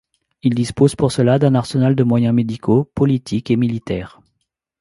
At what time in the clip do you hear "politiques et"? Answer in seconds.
2.95-3.55